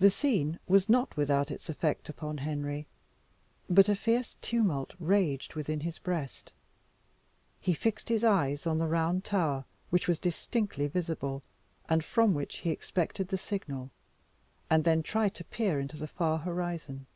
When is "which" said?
9.90-10.08, 12.34-12.56